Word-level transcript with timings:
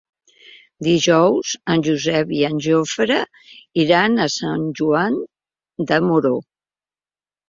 Dijous 0.85 1.49
en 1.73 1.83
Josep 1.87 2.31
i 2.37 2.39
en 2.47 2.55
Jofre 2.67 3.17
iran 3.83 4.23
a 4.25 4.27
Sant 4.37 4.63
Joan 4.81 5.21
de 5.93 6.01
Moró. 6.07 6.33